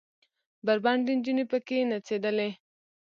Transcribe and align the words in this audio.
بربنډې 0.65 1.13
نجونې 1.17 1.45
پکښې 1.51 1.79
نڅېدلې. 1.91 2.49